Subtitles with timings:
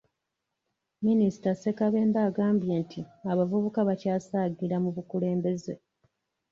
[1.07, 2.99] Minisita Ssekabembe agambye nti
[3.31, 5.73] abavubuka bakyasaagira mu bukulembeze.